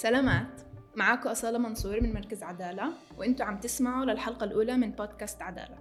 [0.00, 0.60] سلامات.
[0.96, 5.78] معاكم أصالة منصور من مركز عدالة وانتوا عم تسمعوا للحلقة الأولى من بودكاست عدالة.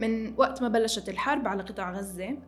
[0.00, 2.38] من وقت ما بلشت الحرب على قطاع غزة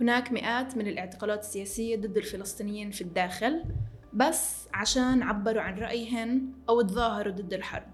[0.00, 3.64] هناك مئات من الاعتقالات السياسية ضد الفلسطينيين في الداخل
[4.12, 7.88] بس عشان عبروا عن رأيهن أو تظاهروا ضد الحرب.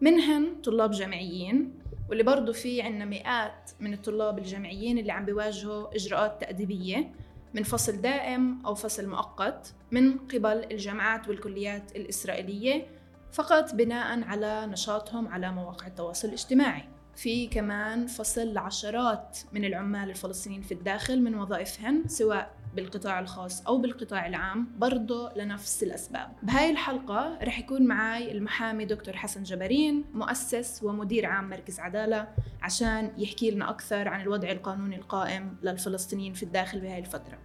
[0.00, 1.78] منهن طلاب جامعيين
[2.08, 7.12] واللي برضو في عنا مئات من الطلاب الجامعيين اللي عم بيواجهوا إجراءات تأديبية
[7.54, 12.86] من فصل دائم أو فصل مؤقت من قبل الجامعات والكليات الإسرائيلية
[13.32, 16.82] فقط بناء على نشاطهم على مواقع التواصل الاجتماعي.
[17.16, 23.78] في كمان فصل لعشرات من العمال الفلسطينيين في الداخل من وظائفهن سواء بالقطاع الخاص أو
[23.78, 26.32] بالقطاع العام برضه لنفس الأسباب.
[26.42, 32.28] بهاي الحلقة رح يكون معي المحامي دكتور حسن جبارين مؤسس ومدير عام مركز عدالة
[32.62, 37.38] عشان يحكي لنا أكثر عن الوضع القانوني القائم للفلسطينيين في الداخل بهاي الفترة.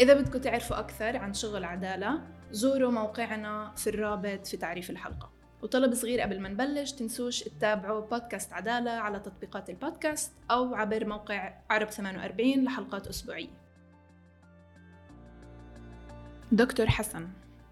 [0.00, 5.41] إذا بدكم تعرفوا أكثر عن شغل عدالة زوروا موقعنا في الرابط في تعريف الحلقة.
[5.62, 11.54] وطلب صغير قبل ما نبلش تنسوش تتابعوا بودكاست عدالة على تطبيقات البودكاست أو عبر موقع
[11.70, 13.62] عرب 48 لحلقات أسبوعية
[16.52, 17.28] دكتور حسن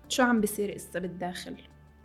[0.09, 1.57] شو عم بيصير إسا بالداخل؟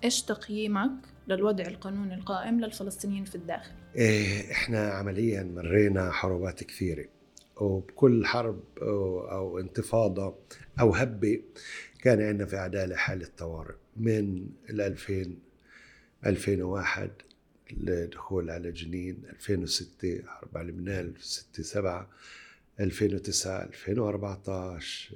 [0.03, 0.91] إيش تقييمك
[1.27, 7.05] للوضع القانوني القائم للفلسطينيين في الداخل؟ إيه إحنا عمليا مرينا حروبات كثيرة
[7.57, 10.35] وبكل حرب أو, أو انتفاضة
[10.79, 11.41] أو هبة
[12.01, 15.44] كان عندنا في عدالة حالة طوارئ من ال 2000
[16.25, 17.09] 2001
[17.71, 22.09] الدخول على جنين 2006 حرب على لبنان 6 7
[22.79, 25.15] 2009 2014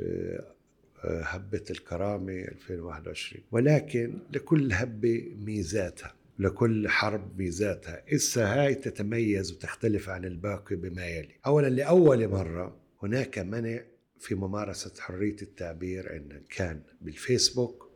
[1.04, 8.04] هبة الكرامة 2021 ولكن لكل هبة ميزاتها لكل حرب ميزاتها.
[8.14, 11.36] إسا هاي تتميز وتختلف عن الباقي بما يلي.
[11.46, 13.82] أولا لأول مرة هناك منع
[14.20, 17.90] في ممارسة حرية التعبير إن كان بالفيسبوك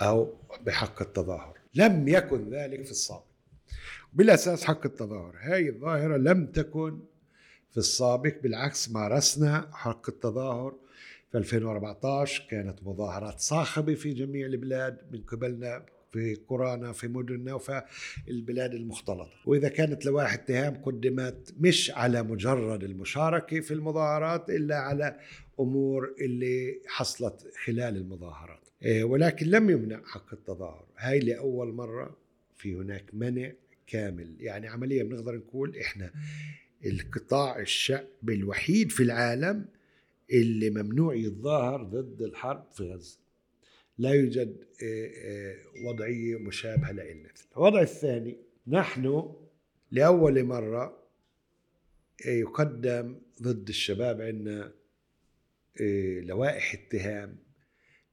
[0.00, 0.34] أو
[0.66, 1.58] بحق التظاهر.
[1.78, 3.24] لم يكن ذلك في السابق.
[4.12, 5.34] بالأساس حق التظاهر.
[5.40, 7.00] هاي الظاهرة لم تكن
[7.70, 10.74] في السابق بالعكس مارسنا حق التظاهر.
[11.32, 17.82] في 2014 كانت مظاهرات صاخبة في جميع البلاد من قبلنا في قرانا في مدننا وفي
[18.28, 19.30] البلاد المختلطة.
[19.46, 25.16] وإذا كانت لوائح اتهام قدمت مش على مجرد المشاركة في المظاهرات إلا على
[25.60, 28.67] أمور اللي حصلت خلال المظاهرات.
[28.86, 30.86] ولكن لم يمنع حق التظاهر.
[30.96, 32.16] هاي لأول مرة
[32.56, 33.52] في هناك منع
[33.86, 34.36] كامل.
[34.40, 36.12] يعني عمليا بنقدر نقول إحنا
[36.86, 39.66] القطاع الشعبي الوحيد في العالم
[40.32, 43.18] اللي ممنوع يتظاهر ضد الحرب في غزة.
[43.98, 45.56] لا يوجد إيه، إيه،
[45.86, 47.28] وضعية مشابهة لإلنا.
[47.56, 48.36] الوضع الثاني
[48.66, 49.32] نحن
[49.90, 51.02] لأول مرة
[52.26, 54.72] يقدم ضد الشباب عندنا
[56.20, 57.36] لوائح اتهام.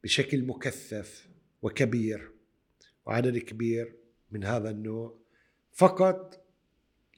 [0.06, 1.28] بشكل مكثف
[1.62, 2.32] وكبير
[3.06, 3.96] وعدد كبير
[4.32, 5.18] من هذا النوع
[5.72, 6.46] فقط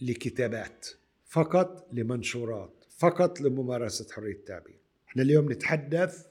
[0.02, 0.88] لكتابات
[1.26, 4.80] فقط لمنشورات فقط لممارسة حرية التعبير.
[5.08, 6.26] إحنا اليوم نتحدث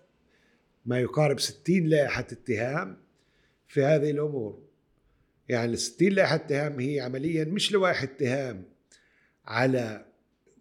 [0.86, 2.98] ما يقارب 60 لائحة اتهام
[3.68, 4.62] في هذه الأمور.
[5.48, 8.64] يعني ال 60 لائحة اتهام هي عمليا مش لوائح اتهام
[9.44, 10.06] على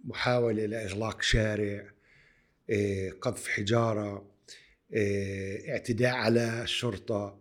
[0.04, 1.92] محاولة لإغلاق شارع
[2.70, 4.35] إيه، قذف حجارة
[5.70, 7.40] اعتداء على الشرطة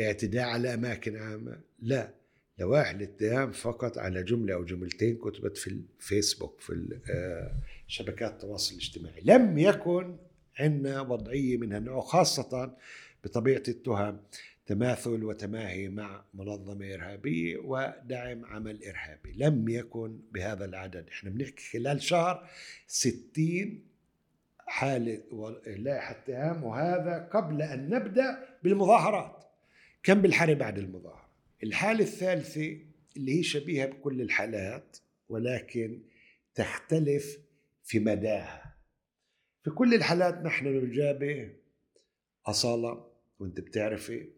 [0.00, 1.60] اعتداء على أماكن عامة.
[1.82, 2.14] لا
[2.58, 7.52] لوائح الاتهام فقط على جملة أو جملتين كتبت في الفيسبوك في آه،
[7.86, 9.20] شبكات التواصل الاجتماعي.
[9.24, 10.16] لم يكن
[10.58, 12.76] عندنا وضعية من هالنوع خاصة
[13.24, 14.20] بطبيعة التهم
[14.66, 19.32] تماثل وتماهي مع منظمة إرهابية ودعم عمل إرهابي.
[19.36, 21.08] لم يكن بهذا العدد.
[21.08, 22.48] إحنا بنحكي خلال شهر
[22.86, 23.87] ستين
[24.68, 25.22] حالة
[25.66, 29.44] لائحة اتهام وهذا قبل أن نبدأ بالمظاهرات.
[30.02, 31.28] كم بالحالة بعد المظاهرة؟
[31.62, 32.78] الحالة الثالثة
[33.16, 34.96] اللي هي شبيهة بكل الحالات
[35.28, 36.02] ولكن
[36.54, 37.38] تختلف
[37.84, 38.76] في مداها.
[39.62, 41.50] في كل الحالات نحن نجابه
[42.46, 43.06] أصالة
[43.38, 44.28] وأنت بتعرفي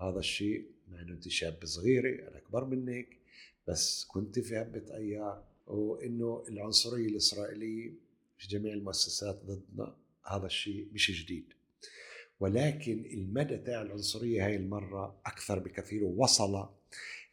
[0.00, 3.18] هذا الشيء مع إنه أنت شاب صغيرة أنا أكبر منك
[3.68, 7.92] بس كنت في هبة أيار وإنه العنصرية الإسرائيلية
[8.38, 9.96] في جميع المؤسسات ضدنا
[10.26, 11.44] هذا الشيء مش جديد.
[12.40, 16.68] ولكن المدى تاع العنصرية هاي المرة أكثر بكثير ووصل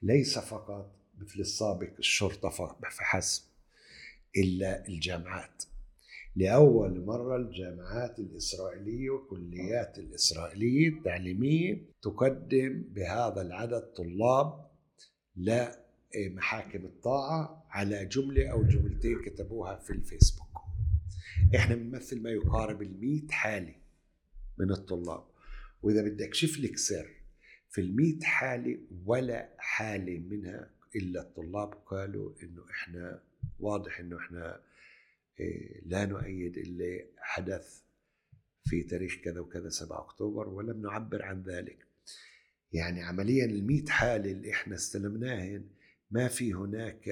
[0.01, 2.49] ليس فقط مثل السابق الشرطة
[2.91, 3.43] فحسب
[4.37, 5.63] إلا الجامعات.
[6.35, 14.71] لأول مرة الجامعات الإسرائيلية والكليات الإسرائيلية التعليمية تقدم بهذا العدد طلاب
[15.35, 20.40] لمحاكم الطاعة على جملة أو جملتين كتبوها في الفيسبوك.
[21.55, 23.75] إحنا بنمثل ما يقارب ال حالة
[24.57, 25.23] من الطلاب.
[25.81, 27.09] وإذا بدي اكشف لك سر
[27.69, 33.23] في ال حالة ولا حالة منها إلا الطلاب قالوا إنه إحنا
[33.59, 34.61] واضح إنه إحنا
[35.39, 37.81] إيه، لا نؤيد اللي حدث
[38.63, 41.87] في تاريخ كذا وكذا 7 أكتوبر ولم نعبر عن ذلك.
[42.73, 45.67] يعني عمليا ال حاله اللي إحنا استلمناهن
[46.11, 47.09] ما في هناك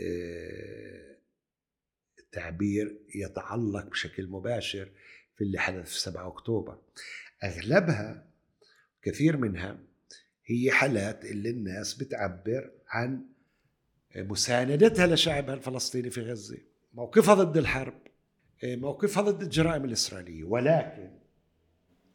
[0.00, 1.17] آه،
[2.32, 4.88] تعبير يتعلق بشكل مباشر
[5.36, 6.78] في اللي حدث في 7 أكتوبر.
[7.44, 8.26] أغلبها
[9.02, 9.78] كثير منها
[10.46, 13.24] هي حالات اللي الناس بتعبر عن
[14.16, 16.58] مساندتها لشعبها الفلسطيني في غزة.
[16.94, 17.98] موقفها ضد الحرب
[18.64, 20.44] موقفها ضد الجرائم الإسرائيلية.
[20.44, 21.10] ولكن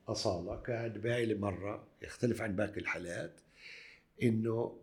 [0.07, 3.42] أصالة كان بهاي المره يختلف عن باقي الحالات
[4.24, 4.82] إنه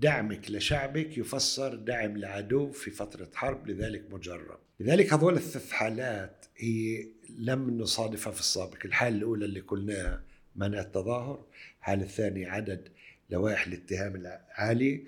[0.00, 4.58] دعمك لشعبك يفسر دعم لعدو في فترة حرب لذلك مجرب.
[4.80, 7.08] لذلك هذول الثلاث حالات هي
[7.38, 8.78] لم نصادفها في السابق.
[8.84, 10.22] الحالة الأولى اللي قلناها
[10.56, 11.44] منع التظاهر.
[11.78, 12.88] الحالة الثانية عدد
[13.30, 15.04] لوائح الاتهام العالي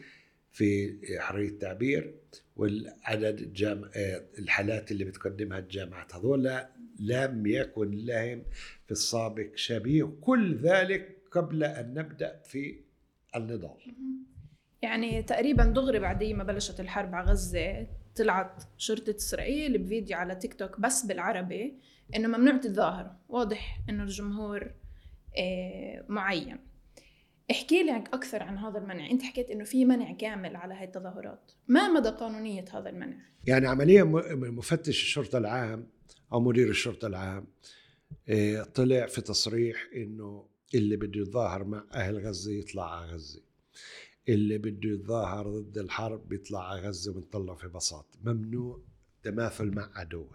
[0.52, 2.14] في حرية التعبير
[2.56, 3.91] والعدد جام...
[4.38, 6.14] الحالات اللي بتقدمها الجامعات.
[6.14, 6.58] هذول
[7.00, 8.43] لم يكن لهم
[8.87, 10.12] في السابق شبيه.
[10.20, 12.76] كل ذلك قبل أن نبدأ في
[13.37, 13.79] النضال.
[14.82, 17.86] يعني تقريبا دغري بعد ما بلشت الحرب على غزة
[18.16, 21.78] طلعت شرطة إسرائيل بفيديو على تيك توك بس بالعربي
[22.16, 24.70] إنه ممنوع تتظاهروا واضح إنه الجمهور
[25.38, 26.58] آه، معين.
[27.50, 29.10] احكي لك أكثر عن هذا المنع.
[29.10, 31.52] أنت حكيت إنه في منع كامل على هاي التظاهرات.
[31.69, 33.16] ما مدى قانونية هذا المنع؟
[33.46, 34.04] يعني عمليا
[34.34, 35.86] مفتش الشرطة العام
[36.32, 37.46] أو مدير الشرطة العام
[38.28, 43.42] آه، طلع في تصريح إنه اللي بده يتظاهر مع أهل غزة يطلع على غزة.
[44.28, 48.06] اللي بده يتظاهر ضد الحرب بيطلع على غزة ونطلع في بساط.
[48.25, 48.80] ممنوع.
[49.22, 50.30] تماثل مع عدوه.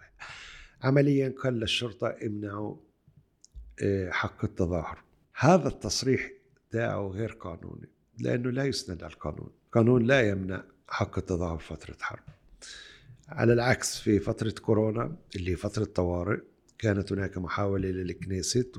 [0.82, 2.76] عمليا قال للشرطة امنعوا
[3.82, 4.98] آه، حق التظاهر.
[5.34, 6.32] هذا التصريح
[6.70, 7.88] تاعه غير قانوني
[8.18, 9.50] لأنه لا يسند على القانون.
[9.66, 12.24] القانون لا يمنع حق التظاهر فترة حرب.
[13.28, 16.40] على العكس في فترة كورونا اللي فترة طوارئ
[16.78, 18.78] كانت هناك محاولة للكنيست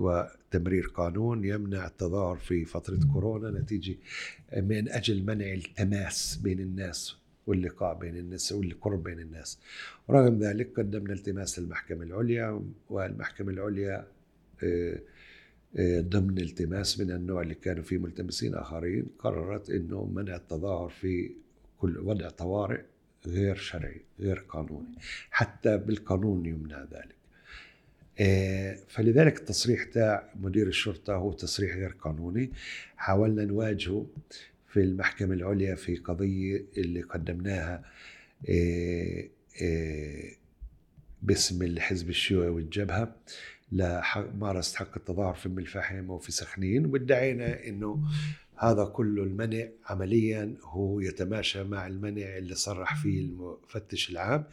[0.55, 3.95] وتمرير قانون يمنع التظاهر في فترة كورونا نتيجة
[4.57, 7.15] من أجل منع التماس بين الناس
[7.47, 9.59] واللقاء بين الناس والقرب بين الناس.
[10.09, 14.07] رغم ذلك قدمنا التماس للمحكمة العليا والمحكمة العليا
[14.63, 14.99] آه،
[15.75, 21.31] آه، ضمن التماس من النوع اللي كانوا فيه ملتمسين آخرين قررت أنه منع التظاهر في
[21.77, 22.81] كل وضع طوارئ
[23.27, 24.95] غير شرعي غير قانوني.
[25.29, 27.14] حتى بالقانون يمنع ذلك.
[28.87, 32.51] فلذلك التصريح تاع مدير الشرطة هو تصريح غير قانوني.
[32.97, 34.05] حاولنا نواجهه
[34.67, 37.83] في المحكمة العليا في قضية اللي قدمناها
[38.49, 39.23] آه،
[39.61, 40.31] آه،
[41.21, 43.15] باسم الحزب الشيوعي والجبهة.
[43.71, 47.99] لممارسة حق التظاهر في ام الفحم وفي سخنين وادعينا إنه
[48.57, 54.43] هذا كله المنع عمليا هو يتماشى مع المنع اللي صرح فيه المفتش العام.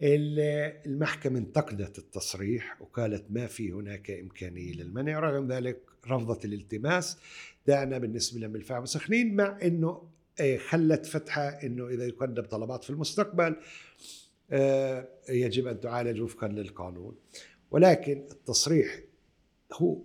[0.00, 7.18] المحكمة انتقدت التصريح وقالت ما في هناك إمكانية للمنع رغم ذلك رفضت الالتماس.
[7.66, 10.08] دعنا بالنسبة لهم الفعل سخنين مع أنه
[10.40, 13.56] آه، خلت فتحة أنه إذا يقدم طلبات في المستقبل
[14.50, 17.16] آه، يجب أن تعالج وفقا للقانون.
[17.70, 19.00] ولكن التصريح
[19.72, 19.98] هو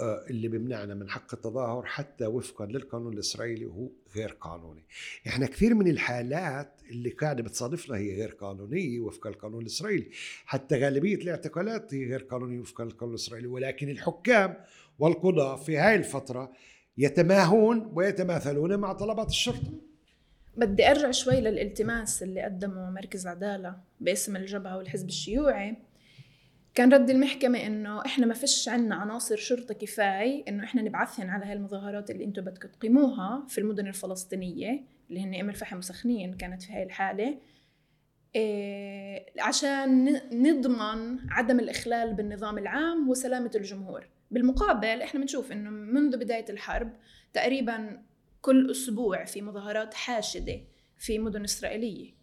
[0.00, 4.84] اللي بيمنعنا من حق التظاهر حتى وفقا للقانون الإسرائيلي وهو غير قانوني.
[5.26, 10.06] إحنا كثير من الحالات اللي قاعدة بتصادفنا هي غير قانونية وفق القانون الإسرائيلي،
[10.46, 14.56] حتى غالبية الاعتقالات هي غير قانونية وفق القانون الإسرائيلي، ولكن الحكام
[14.98, 16.52] والقضاة في هاي الفترة
[16.98, 19.72] يتماهون ويتماثلون مع طلبات الشرطة.
[20.56, 25.76] بدي أرجع شوي للالتماس اللي قدمه مركز عدالة باسم الجبهة والحزب الشيوعي
[26.76, 31.44] كان رد المحكمة إنه إحنا ما فيش عنا عناصر شرطة كفاية إنه إحنا نبعثهن على
[31.44, 36.72] هالمظاهرات اللي أنتم بدكم تقيموها في المدن الفلسطينية اللي هن أم الفحم وسخنين كانت في
[36.72, 37.38] هاي الحالة.
[38.34, 44.08] إيه عشان نضمن عدم الإخلال بالنظام العام وسلامة الجمهور.
[44.30, 46.92] بالمقابل إحنا بنشوف إنه منذ بداية الحرب
[47.32, 48.02] تقريبا
[48.40, 50.60] كل أسبوع في مظاهرات حاشدة
[50.98, 52.15] في مدن إسرائيلية.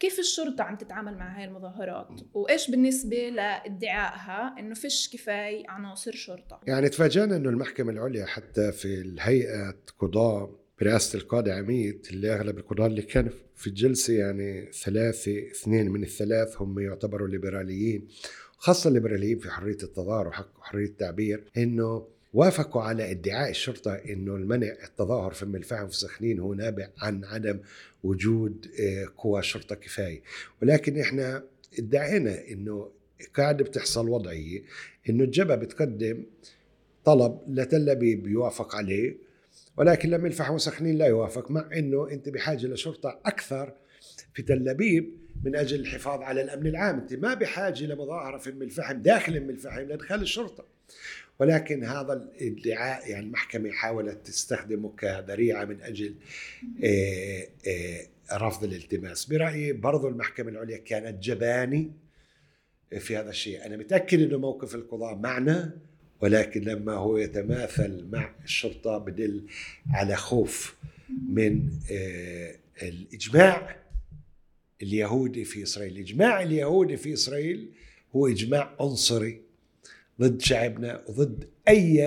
[0.00, 6.60] كيف الشرطة عم تتعامل مع هاي المظاهرات؟ وإيش بالنسبة لادعائها؟ إنه فيش كفاية عناصر شرطة.
[6.66, 10.50] يعني تفاجأنا إنه المحكمة العليا حتى في الهيئة قضاء
[10.80, 16.62] برئاسة القاضي عميد اللي أغلب القضاة اللي كانوا في الجلسة يعني ثلاثة اثنين من الثلاث
[16.62, 18.08] هم يعتبروا ليبراليين
[18.56, 24.72] خاصة الليبراليين في حرية التظاهر وحق حرية التعبير إنه وافقوا على ادعاء الشرطة أنه المنع
[24.84, 27.60] التظاهر في الفحم في سخنين هو نابع عن عدم
[28.02, 30.22] وجود آه، قوى شرطة كفاية
[30.62, 31.44] ولكن إحنا
[31.78, 32.90] ادعينا إنه
[33.34, 34.62] قاعدة بتحصل وضعية
[35.08, 36.24] إنه الجبهة بتقدم
[37.04, 39.16] طلب لتل أبيب يوافق عليه
[39.76, 43.72] ولكن لم الفحم وسخنين لا يوافق مع إنه أنت بحاجة لشرطة أكثر
[44.34, 45.12] في تل أبيب
[45.44, 49.50] من أجل الحفاظ على الأمن العام، أنت ما بحاجة لمظاهرة في ام الفحم داخل ام
[49.50, 50.64] الفحم لإدخال الشرطة.
[51.38, 56.14] ولكن هذا الادعاء يعني المحكمة حاولت تستخدمه كذريعة من أجل
[56.84, 61.92] آه، آه، رفض الالتماس، برأيي برضو المحكمة العليا كانت جباني
[62.98, 65.78] في هذا الشيء، أنا متأكد إنه موقف القضاء معنا
[66.20, 69.46] ولكن لما هو يتماثل مع الشرطة بدل
[69.90, 70.76] على خوف
[71.28, 73.76] من آه، الإجماع
[74.82, 77.72] اليهودي في إسرائيل، الإجماع اليهودي في إسرائيل
[78.16, 79.47] هو إجماع عنصري.
[80.20, 82.06] ضد شعبنا وضد أي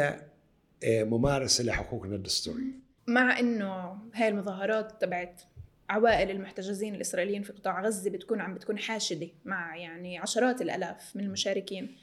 [0.84, 2.82] آه، ممارسة لحقوقنا الدستورية.
[3.08, 5.42] مع إنه هاي المظاهرات تبعت
[5.90, 11.24] عوائل المحتجزين الإسرائيليين في قطاع غزة بتكون عم بتكون حاشدة مع يعني عشرات الألاف من
[11.24, 11.96] المشاركين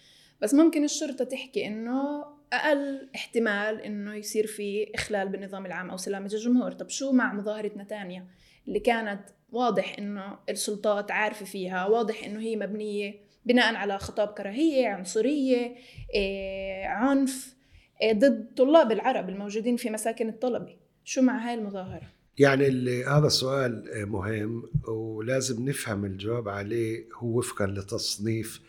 [0.43, 6.31] بس ممكن الشرطة تحكي إنه أقل احتمال إنه يصير في إخلال بالنظام العام أو سلامة
[6.35, 8.27] الجمهور طب شو مع مظاهرة نتانيا
[8.69, 9.21] اللي كانت
[9.53, 15.77] واضح إنه السلطات عارفة فيها واضح إنه هي مبنية بناء على خطاب كراهية عنصرية
[16.15, 17.55] إيه، عنف
[18.03, 24.07] إيه، ضد طلاب العرب الموجودين في مساكن الطلبه شو مع هاي المظاهرة؟ يعني هذا السؤال
[24.09, 28.61] مهم ولازم نفهم الجواب عليه هو وفقا لتصنيف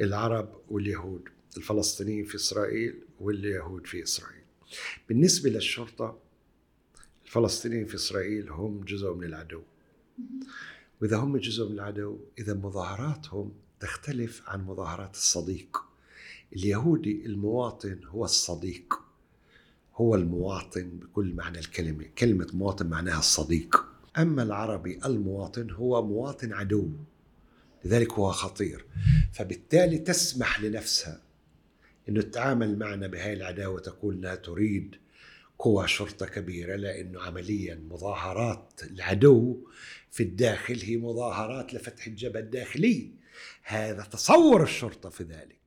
[0.00, 4.42] العرب واليهود الفلسطينيين في إسرائيل واليهود في إسرائيل.
[5.08, 6.18] بالنسبة للشرطة
[7.24, 9.62] الفلسطينيين في إسرائيل هم جزء من العدو.
[11.02, 13.52] وإذا هم جزء من العدو إذا مظاهراتهم
[13.82, 15.82] تختلف عن مظاهرات الصديق.
[16.52, 18.94] اليهودي المواطن هو الصديق.
[19.94, 22.04] هو المواطن بكل معنى الكلمة.
[22.18, 23.84] كلمة مواطن معناها الصديق.
[24.18, 26.90] أما العربي المواطن هو مواطن عدو.
[27.84, 28.84] لذلك هو خطير.
[29.32, 31.20] فبالتالي تسمح لنفسها
[32.08, 34.96] إنه تتعامل معنا بهاي العداوة تقول لا تريد
[35.58, 39.68] قوى شرطة كبيرة لأنه عمليا مظاهرات العدو
[40.10, 43.21] في الداخل هي مظاهرات لفتح الجبهة الداخلي
[43.62, 45.58] هذا تصور الشرطة في ذلك.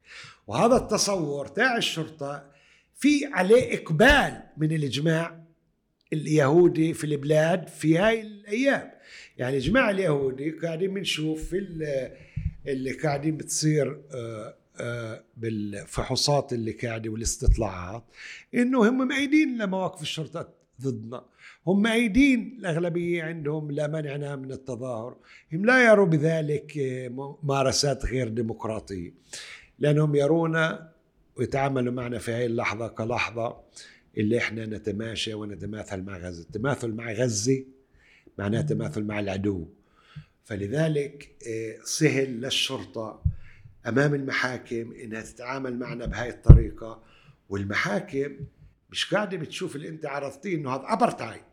[0.48, 2.52] وهذا التصور تاع الشرطة
[2.96, 5.44] في عليه إقبال من الإجماع
[6.14, 8.92] اليهودي في البلاد في هاي الأيام.
[9.38, 11.58] يعني إجماع اليهودي قاعدين بنشوف في
[12.68, 18.04] اللي قاعدين بتصير آه، آه، بالفحوصات اللي قاعدة والإستطلاعات
[18.54, 20.65] إنه هم مأيدين لمواقف الشرطة.
[20.82, 21.26] ضدنا.
[21.68, 25.16] هم مأيدين الأغلبية عندهم لا منعنا من التظاهر.
[25.54, 27.08] هم لا يروا بذلك آه،
[27.44, 29.14] ممارسات غير ديمقراطية.
[29.80, 30.92] لأنهم يرونا
[31.36, 33.58] ويتعاملوا معنا في هذه اللحظة كلحظة
[34.18, 36.44] اللي إحنا نتماشى ونتماثل مع غزة.
[36.44, 37.66] التماثل مع غزة
[38.38, 39.68] معناه تماثل مع العدو.
[40.44, 43.24] فلذلك آه، سهل للشرطة
[43.88, 47.04] أمام المحاكم إنها تتعامل معنا بهاي الطريقة.
[47.50, 48.36] والمحاكم
[48.90, 51.44] مش قاعدة بتشوف اللي أنت عرضتيه إنه هذا أبرتايد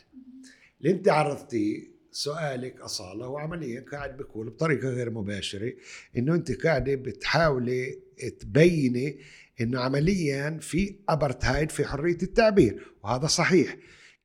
[0.81, 5.73] اللي أنت عرضتيه سؤالك أصالة هو عمليا قاعد بيقول بطريقة غير مباشرة
[6.17, 7.99] إنه أنت قاعدة بتحاولي
[8.41, 9.19] تبيني
[9.61, 13.77] إنه عمليا في أبرتايد في حرية التعبير وهذا صحيح.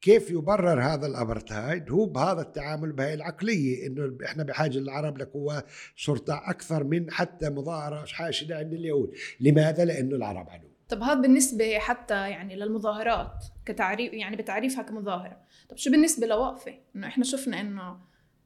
[0.02, 6.42] كيف يبرر هذا الابرتايد هو بهذا التعامل بهي العقلية إنه إحنا بحاجة للعرب لقوات شرطة
[6.50, 9.14] أكثر من حتى مظاهره حاشدة عند اليهود.
[9.40, 10.67] لماذا؟ لأنه العرب عدو.
[10.90, 15.42] طب هذا بالنسبة حتى يعني للمظاهرات كتعريف يعني بتعريفها كمظاهرة.
[15.70, 18.00] طب شو بالنسبة لوقفة؟ إنه إحنا شفنا إنه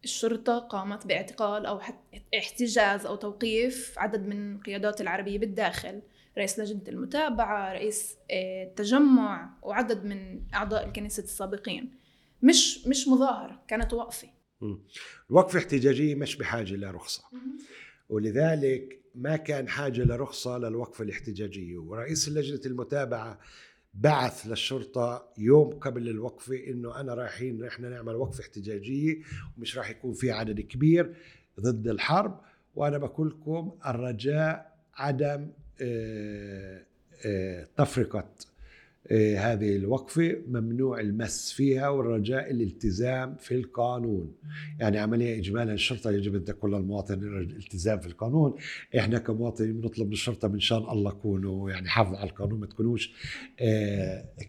[0.03, 1.81] الشرطة قامت باعتقال أو
[2.37, 6.01] احتجاز أو توقيف عدد من قيادات العربية بالداخل
[6.37, 11.95] رئيس لجنة المتابعة رئيس آه، التجمع وعدد من أعضاء الكنيسة السابقين.
[12.41, 14.27] مش مش مظاهرة كانت وقفة.
[15.29, 17.23] الوقفة احتجاجية مش بحاجة لرخصة.
[18.09, 21.77] ولذلك ما كان حاجة لرخصة للوقفة الاحتجاجية.
[21.77, 23.39] ورئيس لجنة المتابعة
[23.93, 29.17] بعث للشرطة يوم قبل الوقفة إنه أنا رايحين إحنا نعمل وقفة احتجاجية
[29.57, 31.13] ومش راح يكون في عدد كبير
[31.59, 32.41] ضد الحرب.
[32.75, 35.47] وأنا بقول لكم الرجاء عدم
[35.81, 36.85] آه،
[37.25, 38.29] آه، تفرقة.
[39.37, 44.33] هذه الوقفة ممنوع المس فيها والرجاء الالتزام في القانون.
[44.79, 48.55] يعني عملية إجمالا الشرطة يجب أن تكون للمواطن الالتزام في القانون.
[48.97, 53.13] إحنا كمواطنين بنطلب من الشرطة من شان الله كونوا يعني حافظوا على القانون ما تكونوش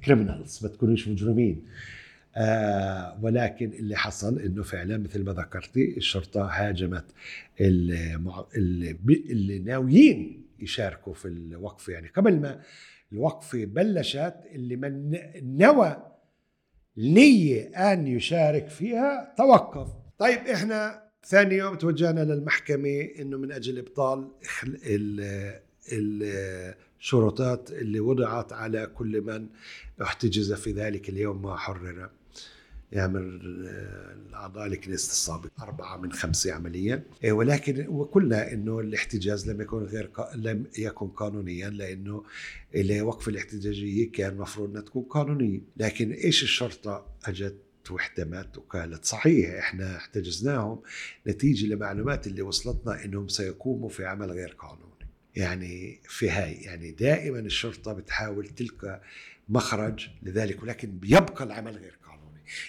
[0.05, 1.63] كريمنالز ما تكونوش مجرمين.
[2.37, 7.05] آه ولكن اللي حصل إنه فعلا مثل ما ذكرتي الشرطة هاجمت
[7.61, 8.97] اللي,
[9.31, 12.09] اللي ناويين يشاركوا في الوقفه يعني.
[12.09, 12.63] قبل ما
[13.13, 15.19] الوقفه بلشت اللي من
[15.59, 15.97] نوى
[16.97, 19.89] نية أن يشارك فيها توقف.
[20.19, 24.31] طيب إحنا ثاني يوم توجهنا للمحكمة إنه من أجل إبطال
[27.01, 29.49] الشروطات اللي وضعت على كل من
[30.03, 32.11] احتجز في ذلك اليوم ما حرر.
[32.93, 33.41] يعمل
[34.29, 37.03] الأعضاء لكنيسه السابق أربعة من خمسة عمليا.
[37.25, 42.25] إيه، ولكن وقلنا إنه الاحتجاز لم يكن غير لم يكن قانونيا لأنه
[43.03, 45.61] وقف الاحتجاجية كان المفروض أنها تكون قانونية.
[45.77, 47.57] لكن إيش الشرطة؟ أجت
[47.91, 50.81] واحتمت وقالت صحيح إحنا احتجزناهم.
[51.27, 54.93] نتيجة لمعلومات اللي وصلتنا إنهم سيقوموا في عمل غير قانوني.
[55.37, 59.03] يعني في هاي يعني دائما الشرطة بتحاول تلقى
[59.49, 61.99] مخرج لذلك ولكن بيبقى العمل غير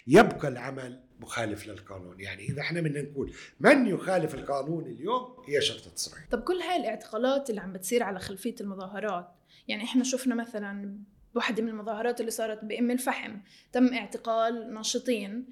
[0.08, 2.20] يبقى العمل مخالف للقانون.
[2.20, 6.76] يعني إذا إحنا بدنا نقول من يخالف القانون اليوم هي شرطة اسرائيل طب كل هاي
[6.76, 9.28] الاعتقالات اللي عم بتصير على خلفية المظاهرات
[9.68, 11.00] يعني إحنا شفنا مثلا
[11.34, 13.38] بواحدة من المظاهرات اللي صارت بأم الفحم
[13.72, 15.46] تم اعتقال ناشطين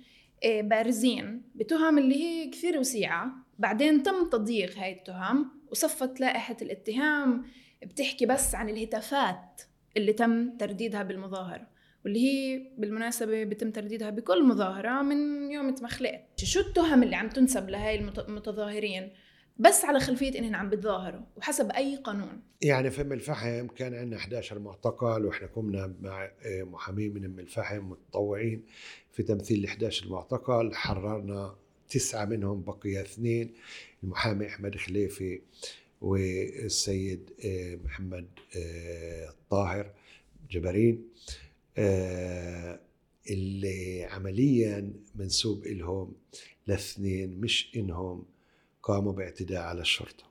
[0.43, 3.31] آه، بارزين بتهم اللي هي كثير وسيعة.
[3.59, 7.45] بعدين تم تضييق هاي التهم وصفت لائحة الاتهام
[7.83, 9.61] بتحكي بس عن الهتافات
[9.97, 11.67] اللي تم ترديدها بالمظاهرة
[12.05, 17.29] واللي هي بالمناسبة بتم ترديدها بكل مظاهرة من يوم ما خلقت شو التهم اللي عم
[17.29, 19.09] تنسب لهاي المتظاهرين.
[19.59, 22.41] بس على خلفية انهم عم بتظاهروا وحسب أي قانون.
[22.61, 27.39] يعني في أم الفحم كان عندنا 11 معتقل وإحنا قمنا مع آه، محامين من أم
[27.39, 28.63] الفحم متطوعين
[29.11, 30.75] في تمثيل ال 11 معتقل.
[30.75, 31.55] حررنا
[31.89, 33.53] تسعة منهم بقي اثنين.
[34.03, 35.41] المحامي أحمد خليفي
[36.01, 38.27] والسيد آه، محمد
[38.57, 39.91] آه، طاهر
[40.51, 41.09] جبرين.
[43.29, 46.13] اللي عمليا منسوب لهم
[46.67, 48.25] لاثنين مش إنهم
[48.83, 50.23] قاموا باعتداء على الشرطة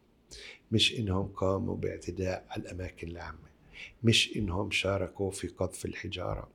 [0.73, 3.51] مش إنهم قاموا باعتداء على الأماكن العامة
[4.05, 6.51] مش إنهم شاركوا في قذف الحجارة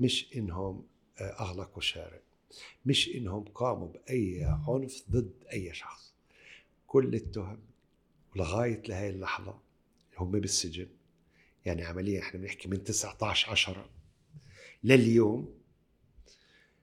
[0.00, 0.84] مش إنهم
[1.18, 2.20] آه، أغلقوا شارع
[2.86, 6.14] مش إنهم قاموا بأي عنف ضد أي شخص.
[6.86, 7.58] كل التهم
[8.36, 9.58] ولغاية لهي اللحظة
[10.18, 10.88] هم بالسجن.
[11.66, 13.90] يعني عمليا إحنا بنحكي من 19 10
[14.84, 15.54] لليوم.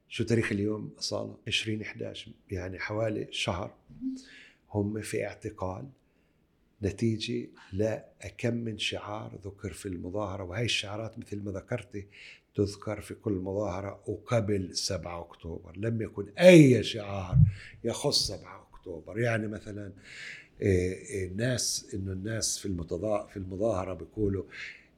[0.10, 3.74] شو تاريخ اليوم؟ أصالة 20 11 يعني حوالي شهر.
[4.72, 5.90] هم في اعتقال.
[6.84, 12.08] نتيجة لكم من شعار ذكر في المظاهرة وهي الشعارات مثل ما ذكرتي
[12.56, 15.78] تذكر في كل مظاهرة وقبل 7 أكتوبر.
[15.78, 17.38] لم يكن أي شعار
[17.84, 19.20] يخص 7 أكتوبر.
[19.20, 19.92] يعني مثلا
[20.62, 22.66] الناس إنه الناس في
[23.30, 24.44] في المظاهرة بيقولوا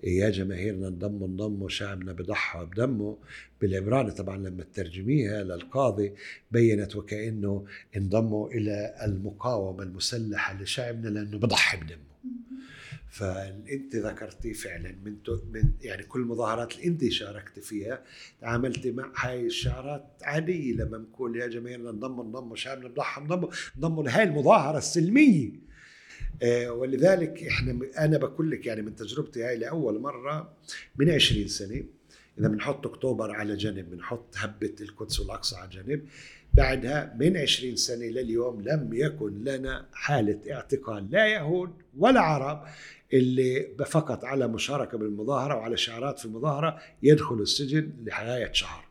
[0.04, 3.18] يا جماهيرنا انضموا انضموا شعبنا بضحى بدمه
[3.62, 6.14] بالعبراني طبعا لما ترجميها للقاضي
[6.52, 7.66] بينت وكأنه
[7.98, 12.08] انضموا إلى المقاومة المسلحة لشعبنا لأنه بضحي بدمه.
[13.10, 15.16] فانت ذكرتي فعلا من,
[15.54, 18.04] من يعني كل المظاهرات اللي إنت شاركت فيها
[18.42, 24.04] تعاملتي مع هاي الشعارات عادية لما نقول يا جماهيرنا انضموا انضموا شعبنا بضحى انضموا انضموا
[24.04, 25.67] لهي المظاهرة السلمية.
[26.70, 30.54] ولذلك إحنا أنا بقول لك يعني من تجربتي هاي لأول مرة
[30.98, 31.84] من 20 سنة
[32.40, 36.06] إذا بنحط أكتوبر على جنب بنحط هبة القدس والأقصى على جنب.
[36.54, 42.64] بعدها من 20 سنة لليوم لم يكن لنا حالة اعتقال لا يهود ولا عرب
[43.14, 48.88] اللي فقط على مشاركة بالمظاهرة وعلى شعارات في المظاهرة يدخلوا السجن لحياة شهر.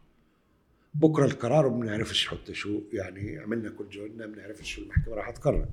[0.95, 5.31] بكرة القرار وما بنعرفش حتى شو يعني عملنا كل جهدنا ما بنعرفش شو المحكمة راح
[5.31, 5.67] تقرر.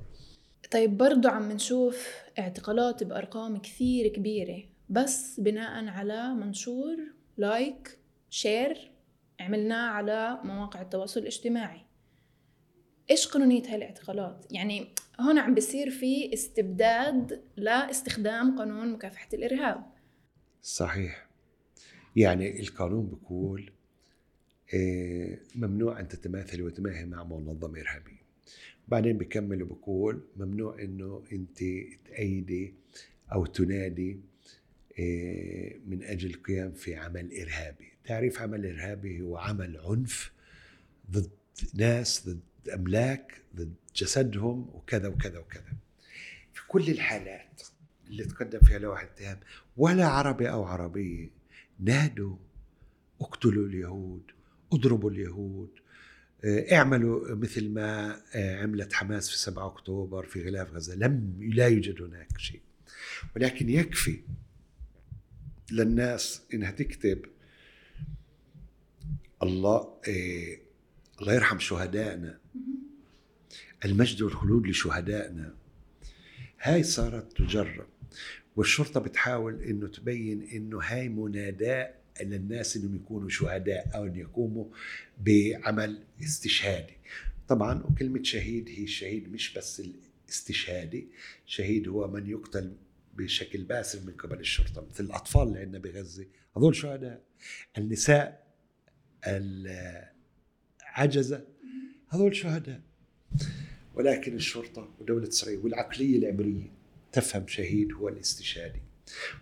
[0.74, 2.08] طيب برضو عم نشوف
[2.38, 6.96] اعتقالات بأرقام كثير كبيرة بس بناء على منشور
[7.36, 7.98] like
[8.30, 8.90] share
[9.40, 11.80] عملناه على مواقع التواصل الاجتماعي.
[13.10, 14.88] إيش قانونية هاي الاعتقالات؟ يعني
[15.20, 19.84] هون عم بصير في استبداد لاستخدام قانون مكافحة الإرهاب.
[20.62, 21.26] صحيح.
[22.16, 23.72] يعني القانون بيقول
[24.74, 28.23] آه، ممنوع أن تتماثل وتماهي مع منظمة إرهابية.
[28.88, 31.58] بعدين بكمل وبقول ممنوع إنه أنت
[32.08, 32.74] تأيدي
[33.32, 34.20] أو تنادي
[34.98, 37.92] آه، من أجل القيام في عمل إرهابي.
[38.04, 40.32] تعريف عمل إرهابي هو عمل عنف
[41.10, 41.30] ضد
[41.74, 45.72] ناس ضد أملاك ضد جسدهم وكذا وكذا وكذا.
[46.52, 47.62] في كل الحالات
[48.06, 49.40] اللي تقدم فيها لوح اتهام
[49.76, 51.30] ولا عربي أو عربية
[51.80, 52.36] نادوا
[53.20, 54.22] اقتلوا اليهود
[54.72, 55.70] اضربوا اليهود
[56.44, 60.94] اعملوا مثل ما آه، عملت حماس في 7 أكتوبر في غلاف غزة.
[60.94, 62.60] لم لا يوجد هناك شيء.
[63.36, 64.20] ولكن يكفي
[65.72, 67.24] للناس إنها تكتب
[69.42, 70.60] الله إيه
[71.20, 72.38] الله يرحم شهدائنا.
[73.84, 75.54] المجد والخلود لشهدائنا.
[76.60, 77.86] هاي صارت تجرب
[78.56, 84.64] والشرطة بتحاول إنه تبين إنه هاي مناداه للناس انهم يكونوا شهداء أو ان يقوموا
[85.20, 86.94] بعمل استشهادي.
[87.48, 89.82] طبعا وكلمة شهيد هي الشهيد مش بس
[90.28, 91.08] الاستشهادي
[91.46, 92.76] شهيد هو من يقتل
[93.16, 96.26] بشكل باسل من قبل الشرطة مثل الأطفال اللي عندنا بغزة.
[96.56, 97.22] هذول شهداء.
[97.78, 98.46] النساء
[100.96, 101.44] العجزة
[102.08, 102.80] هذول شهداء.
[103.94, 106.70] ولكن الشرطة ودولة إسرائيل والعقلية العبرية
[107.12, 108.80] تفهم شهيد هو الاستشهادي.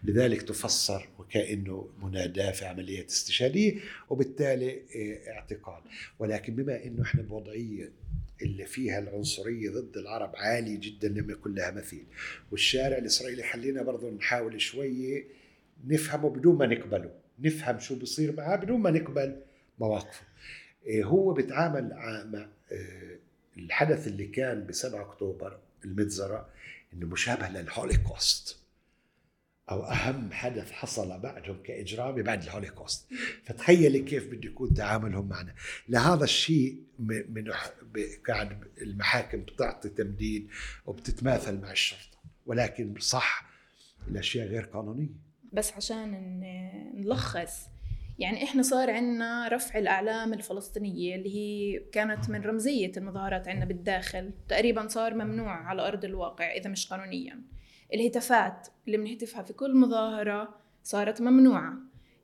[0.05, 5.83] لذلك تفسر وكأنه مناداة في عملية استشهادية وبالتالي آه، اعتقال.
[6.19, 7.93] ولكن بما أنه إحنا بوضعية
[8.43, 12.05] اللي فيها العنصرية ضد العرب عالي جدا لم يكن لها مثيل
[12.51, 15.25] والشارع الإسرائيلي خلينا برضو نحاول شوية
[15.87, 19.37] نفهمه بدون ما نقبله نفهم شو بصير معاه بدون ما نقبل
[19.79, 20.25] مواقفه.
[20.89, 21.89] آه، هو بيتعامل
[22.33, 23.19] مع آه،
[23.57, 26.49] الحدث اللي كان ب 7 أكتوبر المجزرة
[26.95, 28.62] إنه مشابه للهوليكوست.
[29.73, 33.09] أو أهم حدث حصل بعدهم كإجرامي بعد الهوليكوست.
[33.45, 35.55] فتخيلي كيف بده يكون تعاملهم معنا.
[35.89, 37.51] لهذا الشيء من
[38.29, 40.49] قاعد المحاكم بتعطي تمديد
[40.87, 42.19] وبتتماثل مع الشرطة.
[42.47, 43.47] ولكن صح
[44.09, 45.33] الأشياء غير قانونية.
[45.53, 46.41] بس عشان
[46.95, 47.67] نلخص
[48.19, 54.31] يعني إحنا صار عندنا رفع الأعلام الفلسطينية اللي هي كانت من رمزية المظاهرات عندنا بالداخل.
[54.49, 57.41] تقريبا صار ممنوع على أرض الواقع إذا مش قانونيا.
[57.95, 61.75] الهتافات اللي بنهتفها في كل مظاهرة صارت ممنوعة.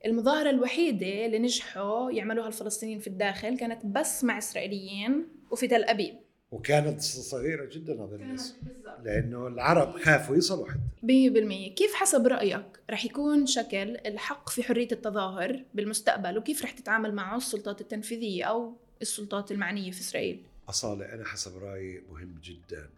[0.05, 6.15] المظاهرة الوحيدة اللي نجحوا يعملوها الفلسطينيين في الداخل كانت بس مع إسرائيليين وفي تل أبيب.
[6.51, 8.55] وكانت صغيرة جدا هذا الناس
[9.03, 10.79] لأنه العرب خافوا يصلوا حتى.
[11.03, 17.13] 100% كيف حسب رأيك رح يكون شكل الحق في حرية التظاهر بالمستقبل؟ وكيف رح تتعامل
[17.13, 22.89] معه السلطات التنفيذية أو السلطات المعنية في إسرائيل؟ أصالة أنا حسب رأيي مهم جدا.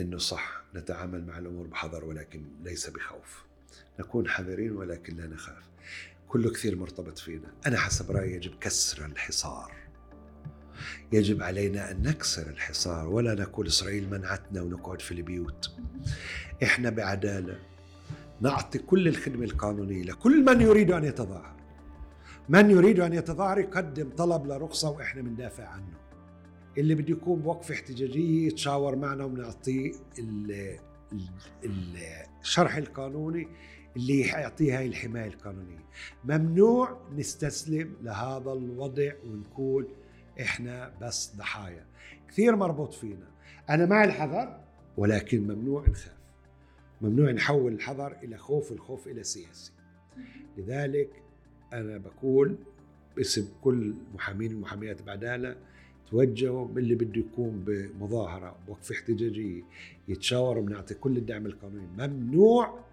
[0.00, 3.44] إنه صح نتعامل مع الأمور بحذر ولكن ليس بخوف.
[4.00, 5.62] نكون حذرين ولكن لا نخاف.
[6.28, 7.52] كله كثير مرتبط فينا.
[7.66, 9.72] أنا حسب رأيي يجب كسر الحصار.
[11.12, 13.08] يجب علينا أن نكسر الحصار.
[13.08, 15.76] ولا نقول إسرائيل منعتنا ونقعد في البيوت.
[16.62, 17.58] إحنا بعدالة.
[18.40, 21.54] نعطي كل الخدمة القانونية لكل من يريد أن يتظاهر.
[22.48, 26.03] من يريد أن يتظاهر يقدم طلب لرخصة وإحنا بندافع عنه.
[26.78, 29.92] اللي بده يكون بوقفة احتجاجية يتشاور معنا وبنعطيه
[32.42, 33.48] الشرح القانوني
[33.96, 35.84] اللي حيعطيه هاي الحماية القانونية.
[36.24, 39.88] ممنوع نستسلم لهذا الوضع ونقول
[40.40, 41.86] إحنا بس ضحايا.
[42.28, 43.28] كثير مربوط فينا.
[43.70, 44.60] أنا مع الحذر
[44.96, 46.14] ولكن ممنوع نخاف.
[47.00, 49.72] ممنوع نحول الحذر إلى خوف الخوف إلى سياسي.
[50.58, 51.22] لذلك
[51.72, 52.56] أنا بقول
[53.16, 55.56] باسم كل محامين المحاميات بعدالة
[56.10, 59.62] توجهوا من اللي بده يكون بمظاهرة بوقفه احتجاجية
[60.08, 61.86] يتشاوروا بنعطي كل الدعم القانوني.
[61.98, 62.84] ممنوع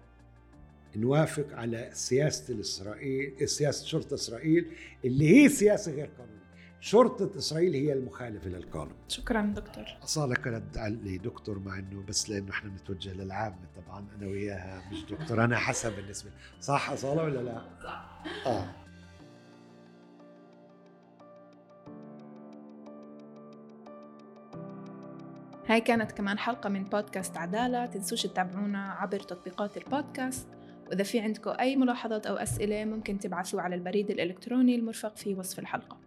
[0.96, 4.66] نوافق على سياسة الإسرائيل سياسة شرطة إسرائيل
[5.04, 6.42] اللي هي سياسة غير قانونية.
[6.80, 8.94] شرطة إسرائيل هي المخالفة للقانون.
[9.08, 9.84] شكرا دكتور.
[10.02, 15.04] أصالة كانت لي دكتور مع أنه بس لأنه إحنا نتوجه للعامة طبعا أنا وياها مش
[15.04, 18.22] دكتور أنا حسب بالنسبة صح أصالة ولا لا؟ صح.
[18.46, 18.81] آه.
[25.66, 27.86] هاي كانت كمان حلقة من بودكاست عدالة.
[27.86, 30.48] تنسوش تتابعونا عبر تطبيقات البودكاست.
[30.88, 35.58] وإذا في عندكم أي ملاحظات أو أسئلة ممكن تبعثوا على البريد الإلكتروني المرفق في وصف
[35.58, 36.01] الحلقة.